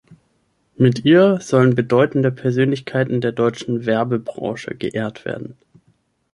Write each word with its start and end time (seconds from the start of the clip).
Mit 0.77 1.05
ihr 1.05 1.39
sollen 1.41 1.75
bedeutende 1.75 2.31
Persönlichkeiten 2.31 3.21
der 3.21 3.33
deutschen 3.33 3.85
Werbebranche 3.85 4.73
geehrt 4.73 5.25
werden. 5.25 5.59